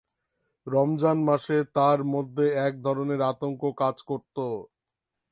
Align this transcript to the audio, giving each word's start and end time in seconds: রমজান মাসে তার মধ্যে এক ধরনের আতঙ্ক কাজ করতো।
রমজান 0.67 1.17
মাসে 1.27 1.57
তার 1.75 1.99
মধ্যে 2.13 2.45
এক 2.67 2.73
ধরনের 2.85 3.19
আতঙ্ক 3.31 3.61
কাজ 3.81 3.95
করতো। 4.09 4.45